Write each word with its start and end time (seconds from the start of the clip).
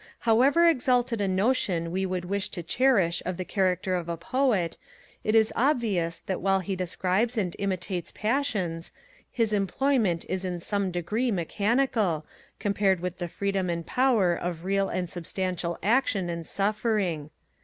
However 0.21 0.67
exalted 0.67 1.21
a 1.21 1.27
notion 1.27 1.91
we 1.91 2.07
would 2.07 2.25
wish 2.25 2.49
to 2.49 2.63
cherish 2.63 3.21
of 3.23 3.37
the 3.37 3.45
character 3.45 3.93
of 3.93 4.09
a 4.09 4.17
Poet, 4.17 4.75
it 5.23 5.35
is 5.35 5.53
obvious, 5.55 6.19
that 6.21 6.41
while 6.41 6.61
he 6.61 6.75
describes 6.75 7.37
and 7.37 7.55
imitates 7.59 8.11
passions, 8.11 8.93
his 9.31 9.53
employment 9.53 10.25
is 10.27 10.43
in 10.43 10.59
some 10.59 10.89
degree 10.89 11.29
mechanical, 11.29 12.25
compared 12.57 12.99
with 12.99 13.19
the 13.19 13.27
freedom 13.27 13.69
and 13.69 13.85
power 13.85 14.33
of 14.33 14.63
real 14.65 14.89
and 14.89 15.07
substantial 15.07 15.77
action 15.83 16.31
and 16.31 16.47
suffering. 16.47 17.29